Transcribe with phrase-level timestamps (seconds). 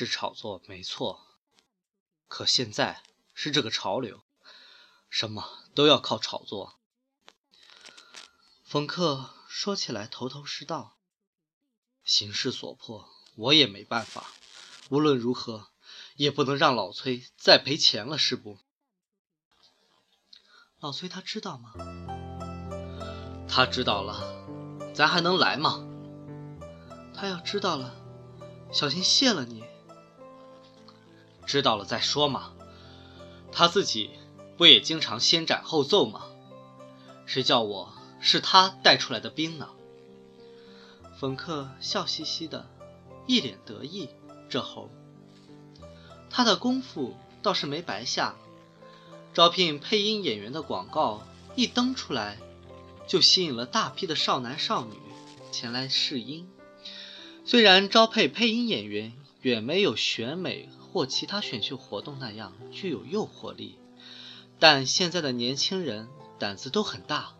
[0.00, 1.26] 是炒作没错，
[2.26, 3.02] 可现在
[3.34, 4.22] 是这个潮流，
[5.10, 6.80] 什么都要靠炒作。
[8.64, 10.96] 冯克说起来头头是道，
[12.02, 14.28] 形势所迫，我也没办法。
[14.88, 15.68] 无论如何，
[16.14, 18.58] 也不能让老崔再赔钱了，是不？
[20.78, 21.74] 老崔他知道吗？
[23.46, 25.86] 他知道了，咱还能来吗？
[27.14, 27.94] 他要知道了，
[28.72, 29.68] 小心谢了你。
[31.50, 32.52] 知道了再说嘛。
[33.50, 34.10] 他自己
[34.56, 36.26] 不也经常先斩后奏吗？
[37.26, 39.68] 谁叫我是他带出来的兵呢？
[41.18, 42.70] 冯克笑嘻嘻的，
[43.26, 44.08] 一脸得意。
[44.48, 44.90] 这猴，
[46.30, 48.36] 他的功夫倒是没白下。
[49.34, 51.24] 招聘配音演员的广告
[51.56, 52.38] 一登出来，
[53.08, 54.94] 就吸引了大批的少男少女
[55.50, 56.48] 前来试音。
[57.44, 59.12] 虽然招配配音演员
[59.42, 63.78] 远没有选美或其他选秀活动那样具有诱惑力，
[64.58, 67.34] 但现在的年轻人胆子都很大，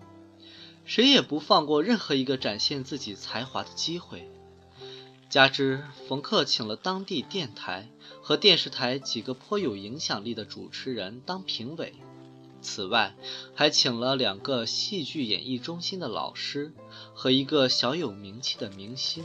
[0.85, 4.31] 谁也不放过任何一个展现自己才华的机会。
[5.29, 7.89] 加之冯克请了当地电台
[8.21, 11.95] 和电视台几个颇有影响力的主持人当评委，
[12.61, 13.15] 此外
[13.55, 16.73] 还请了两个戏剧演艺中心的老师
[17.15, 19.23] 和一个小有名气的明星。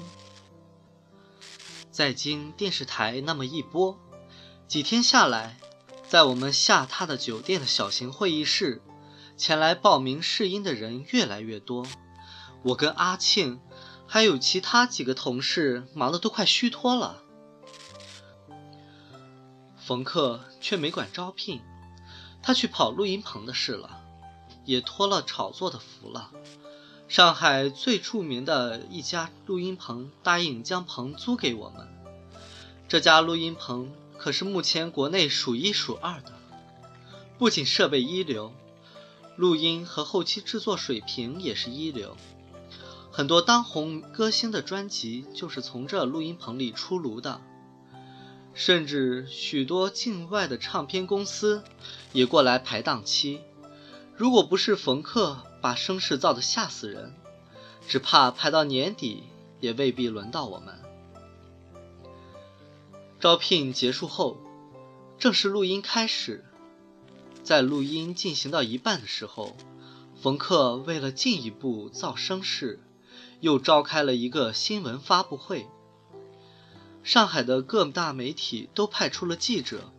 [1.95, 3.97] 再经电视台那么一播，
[4.67, 5.57] 几天下来，
[6.09, 8.81] 在我们下榻的酒店的小型会议室，
[9.37, 11.87] 前来报名试音的人越来越多。
[12.63, 13.61] 我跟阿庆。
[14.07, 17.23] 还有其他几个同事忙得都快虚脱了，
[19.79, 21.59] 冯克却没管招聘，
[22.43, 24.03] 他去跑录音棚的事了，
[24.63, 26.29] 也托了炒作的福了。
[27.07, 31.87] 上海最著名的一家录音棚答应将棚租给我们，
[32.87, 36.33] 这家录音棚可是目前国内数一数二的，
[37.37, 38.51] 不仅设备一流，
[39.35, 42.17] 录音和后期制作水平也是一流。
[43.11, 47.39] 很多当红歌星的专辑就是从这录音棚里出炉的，
[48.55, 51.63] 甚至许多境外的唱片公司
[52.13, 53.41] 也过来排档期。
[54.17, 57.13] 如果不是冯克把声势造得吓死人，
[57.87, 59.23] 只怕排到年底
[59.59, 60.79] 也未必轮到我们。
[63.19, 64.37] 招聘结束后，
[65.17, 66.45] 正式录音开始。
[67.43, 69.55] 在录音进行到一半的时候，
[70.21, 72.79] 冯克为了进一步造声势。
[73.41, 75.67] 又召开了一个新闻发布会，
[77.03, 79.91] 上海的各大媒体都派出了记者。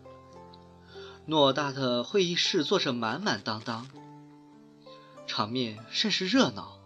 [1.28, 3.86] 偌大的会议室坐着满满当当，
[5.36, 6.80] 场面甚是热闹。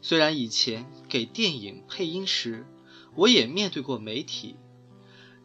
[0.00, 2.66] 虽然以前给电影配音时，
[3.14, 4.56] 我也面对过媒体，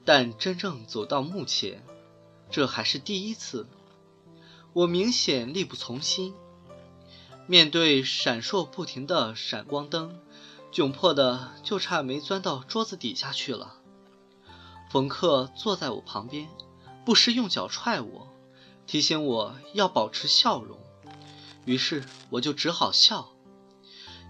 [0.05, 1.83] 但真正走到目前，
[2.49, 3.67] 这还是第一次。
[4.71, 6.33] 我明显力不从心。
[7.45, 10.17] 面对闪烁不停的闪光灯，
[10.71, 13.81] 窘迫的就差没钻到桌子底下去了。
[14.89, 16.47] 冯克坐在我旁边，
[17.03, 18.29] 不时用脚踹我，
[18.87, 20.79] 提醒我要保持笑容。
[21.65, 23.29] 于是我就只好笑。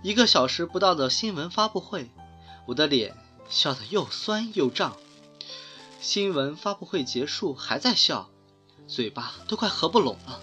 [0.04, 2.10] 一个小时不到的新闻发布会，
[2.66, 3.16] 我的脸
[3.50, 4.98] 笑得又酸又胀。
[6.00, 8.30] 新闻发布会结束还在笑，
[8.88, 10.42] 嘴巴都快合不拢了。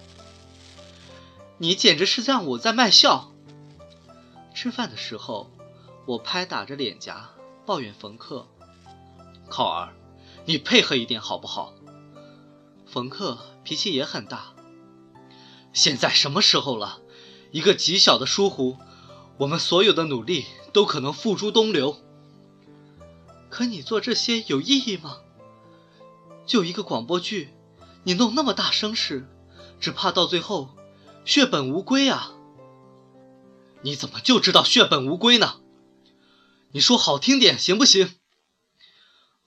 [1.57, 3.31] 你简直是让我在卖笑。
[4.53, 5.51] 吃饭的时候，
[6.05, 7.29] 我拍打着脸颊
[7.65, 8.47] 抱怨冯克
[9.49, 9.93] ：“考儿，
[10.45, 11.73] 你配合一点好不好？”
[12.87, 14.53] 冯克脾气也很大。
[15.73, 17.01] 现在什么时候了？
[17.51, 18.77] 一个极小的疏忽，
[19.37, 21.97] 我们所有的努力都可能付诸东流。
[23.49, 25.19] 可你做这些有意义吗？
[26.45, 27.53] 就一个广播剧，
[28.03, 29.27] 你弄那么大声势，
[29.79, 30.75] 只怕到最后……
[31.25, 32.31] 血本无归啊！
[33.83, 35.59] 你怎么就知道血本无归呢？
[36.71, 38.15] 你说好听点行不行？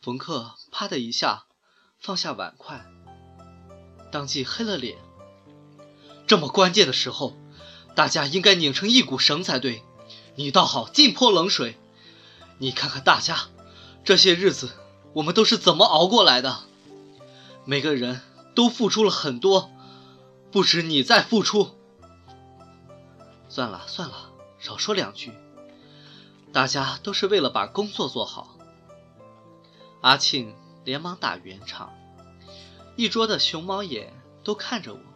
[0.01, 1.47] 冯克啪的一下
[1.99, 2.85] 放下碗筷，
[4.13, 4.97] 当即黑了脸。
[6.33, 7.37] 这么关键的时候，
[7.95, 9.83] 大家应该拧成一股绳才对。
[10.35, 11.79] 你倒好，尽泼冷水。
[12.57, 13.49] 你看看大家，
[14.03, 14.71] 这些日子
[15.13, 16.61] 我们都是怎么熬过来的？
[17.67, 18.23] 每个人
[18.55, 19.71] 都付出了很多。
[20.51, 21.77] 不止你在付出。
[23.51, 25.33] 算了算了，少说两句。
[26.51, 28.57] 大家都是为了把工作做好。
[30.01, 31.93] 阿庆连忙打圆场，
[32.97, 35.12] 一桌的熊猫眼都看着我。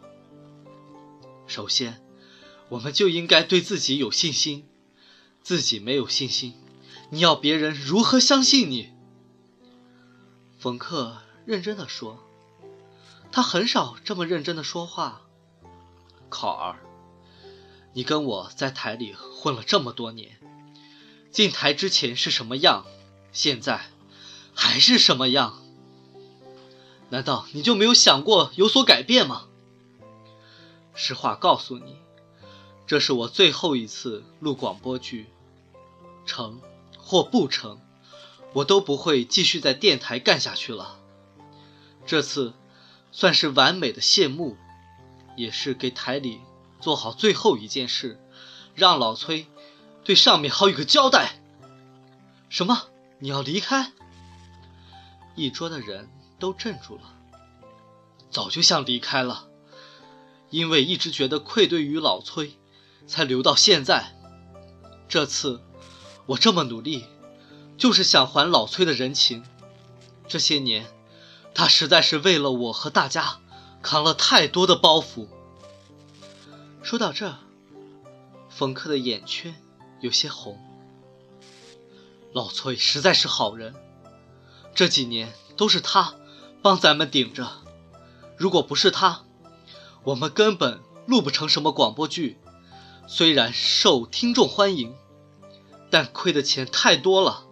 [1.47, 2.01] 首先，
[2.69, 4.67] 我们就应该对自己有信心。
[5.41, 6.55] 自己没有信心，
[7.09, 8.89] 你要别人如何相信你？
[10.59, 12.19] 冯克认真的说
[13.31, 15.21] ：“他很少这么认真的说话。
[16.27, 16.79] 考儿，
[17.93, 20.37] 你跟我在台里混了这么多年，
[21.31, 22.85] 进台之前是什么样，
[23.31, 23.91] 现在
[24.53, 25.61] 还是什么样？
[27.09, 29.47] 难道你就没有想过有所改变吗？
[30.97, 31.95] 实话告诉你，
[32.85, 35.27] 这是我最后一次录广播剧，
[36.25, 36.59] 成
[36.97, 37.79] 或不成。”
[38.53, 40.97] 我都不会继续在电台干下去了。
[42.07, 42.53] 这次
[43.11, 44.57] 算是完美的谢幕，
[45.35, 46.39] 也是给台里
[46.79, 48.19] 做好最后一件事，
[48.73, 49.45] 让老崔
[50.03, 51.39] 对上面好有个交代。
[52.49, 52.87] 什么？
[53.19, 53.91] 你要离开？
[55.35, 56.09] 一桌的人
[56.39, 57.13] 都镇住了。
[58.31, 59.46] 早就想离开了，
[60.49, 62.53] 因为一直觉得愧对于老崔，
[63.05, 64.15] 才留到现在。
[65.07, 65.61] 这次
[66.27, 67.05] 我这么努力。
[67.77, 69.45] 就是想还老崔的人情，
[70.27, 70.87] 这些年，
[71.53, 73.37] 他实在是为了我和大家
[73.83, 75.27] 扛了太多的包袱。
[76.81, 77.35] 说到这，
[78.49, 79.53] 冯克的眼圈
[80.01, 80.59] 有些红。
[82.33, 83.75] 老崔实在是好人，
[84.73, 86.15] 这几年都是他
[86.63, 87.61] 帮咱们顶着，
[88.37, 89.23] 如果不是他，
[90.07, 92.37] 我们根本录不成什么广播剧。
[93.09, 94.95] 虽然受听众欢迎，
[95.89, 97.45] 但亏的钱太多了。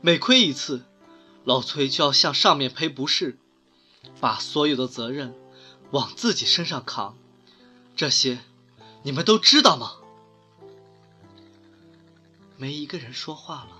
[0.00, 0.84] 每亏一次，
[1.42, 3.40] 老崔就要向上面赔不是，
[4.20, 5.34] 把所有的责任
[5.90, 7.16] 往自己身上扛。
[7.96, 8.38] 这些
[9.02, 9.94] 你们都知道吗？
[12.56, 13.76] 没一个人说话了，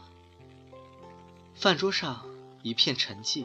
[1.55, 2.27] 饭桌上
[2.65, 3.45] 一片沉寂。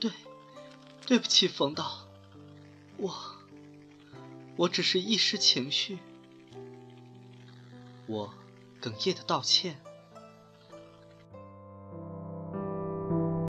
[0.00, 0.10] 对，
[1.06, 2.07] 对不起，冯导，
[2.98, 3.14] 我，
[4.56, 5.98] 我只是一时情绪。
[8.06, 8.34] 我
[8.82, 9.80] 哽咽的道歉。